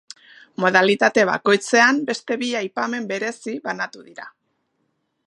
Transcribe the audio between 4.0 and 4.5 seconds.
dira.